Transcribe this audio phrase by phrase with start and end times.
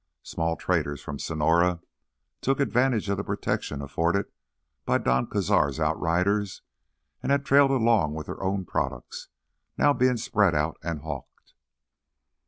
[0.23, 1.79] Small traders from Sonora
[2.41, 4.25] took advantage of the protection afforded
[4.83, 6.63] by Don Cazar's outriders
[7.21, 9.27] and had trailed along with their own products,
[9.77, 11.53] now being spread out and hawked.